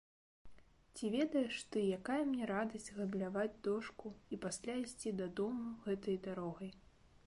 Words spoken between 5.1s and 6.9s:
дадому гэтай дарогай.